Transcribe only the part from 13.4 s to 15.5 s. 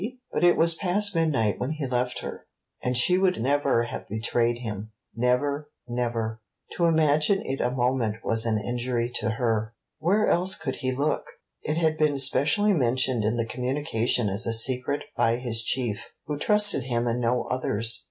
communication as a secret by